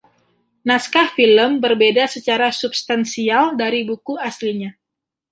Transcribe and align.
Naskah 0.69 1.09
film 1.17 1.51
berbeda 1.65 2.03
secara 2.15 2.47
substansial 2.61 3.45
dari 3.61 3.79
buku 3.89 4.13
aslinya. 4.27 4.71